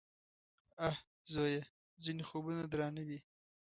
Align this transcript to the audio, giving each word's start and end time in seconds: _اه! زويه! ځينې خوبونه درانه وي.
_اه! 0.87 0.95
زويه! 1.31 1.61
ځينې 2.03 2.23
خوبونه 2.29 2.63
درانه 2.71 3.01
وي. 3.07 3.19